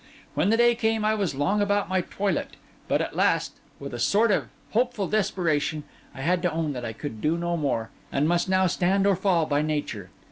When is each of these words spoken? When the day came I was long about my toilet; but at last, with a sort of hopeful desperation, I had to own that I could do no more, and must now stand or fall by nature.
When 0.33 0.49
the 0.49 0.57
day 0.57 0.73
came 0.73 1.05
I 1.05 1.13
was 1.13 1.35
long 1.35 1.61
about 1.61 1.87
my 1.87 2.01
toilet; 2.01 2.55
but 2.87 3.01
at 3.01 3.15
last, 3.15 3.57
with 3.79 3.93
a 3.93 3.99
sort 3.99 4.31
of 4.31 4.47
hopeful 4.71 5.07
desperation, 5.07 5.83
I 6.15 6.21
had 6.21 6.41
to 6.41 6.51
own 6.51 6.73
that 6.73 6.83
I 6.83 6.91
could 6.93 7.21
do 7.21 7.37
no 7.37 7.55
more, 7.55 7.91
and 8.11 8.27
must 8.27 8.49
now 8.49 8.65
stand 8.65 9.05
or 9.05 9.15
fall 9.15 9.45
by 9.45 9.61
nature. 9.61 10.09